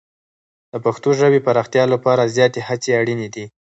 [0.71, 3.45] د پښتو ژبې پراختیا لپاره زیاتې هڅې اړینې دي.